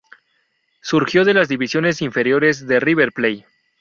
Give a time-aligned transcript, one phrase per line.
[0.81, 3.45] Surgió de las divisiones inferiores de River Plate.